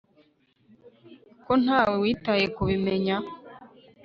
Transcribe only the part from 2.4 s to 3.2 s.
kubimenya